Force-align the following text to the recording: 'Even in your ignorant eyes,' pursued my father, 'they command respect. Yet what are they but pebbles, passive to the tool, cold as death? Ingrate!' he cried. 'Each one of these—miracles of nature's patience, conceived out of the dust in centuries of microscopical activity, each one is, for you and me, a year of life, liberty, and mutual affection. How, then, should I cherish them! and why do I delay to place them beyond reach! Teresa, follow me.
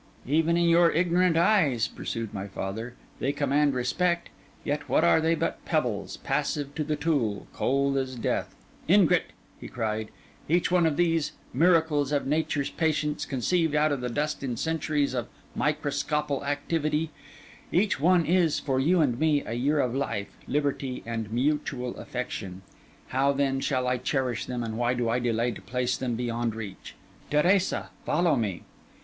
'Even 0.25 0.57
in 0.57 0.67
your 0.67 0.89
ignorant 0.91 1.37
eyes,' 1.37 1.87
pursued 1.87 2.33
my 2.33 2.47
father, 2.47 2.95
'they 3.19 3.31
command 3.33 3.75
respect. 3.75 4.31
Yet 4.63 4.89
what 4.89 5.03
are 5.03 5.21
they 5.21 5.35
but 5.35 5.63
pebbles, 5.63 6.17
passive 6.17 6.73
to 6.73 6.83
the 6.83 6.95
tool, 6.95 7.45
cold 7.53 7.97
as 7.97 8.15
death? 8.15 8.55
Ingrate!' 8.89 9.31
he 9.59 9.67
cried. 9.67 10.09
'Each 10.49 10.71
one 10.71 10.87
of 10.87 10.97
these—miracles 10.97 12.11
of 12.11 12.25
nature's 12.25 12.71
patience, 12.71 13.27
conceived 13.27 13.75
out 13.75 13.91
of 13.91 14.01
the 14.01 14.09
dust 14.09 14.41
in 14.41 14.57
centuries 14.57 15.13
of 15.13 15.27
microscopical 15.53 16.43
activity, 16.45 17.11
each 17.71 17.99
one 17.99 18.25
is, 18.25 18.59
for 18.59 18.79
you 18.79 19.01
and 19.01 19.19
me, 19.19 19.43
a 19.45 19.53
year 19.53 19.79
of 19.79 19.93
life, 19.93 20.35
liberty, 20.47 21.03
and 21.05 21.31
mutual 21.31 21.95
affection. 21.97 22.63
How, 23.09 23.33
then, 23.33 23.59
should 23.59 23.85
I 23.85 23.97
cherish 23.97 24.47
them! 24.47 24.63
and 24.63 24.79
why 24.79 24.95
do 24.95 25.09
I 25.09 25.19
delay 25.19 25.51
to 25.51 25.61
place 25.61 25.95
them 25.95 26.15
beyond 26.15 26.55
reach! 26.55 26.95
Teresa, 27.29 27.91
follow 28.03 28.35
me. 28.35 28.63